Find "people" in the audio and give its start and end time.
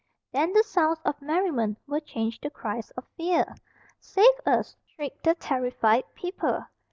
6.15-6.65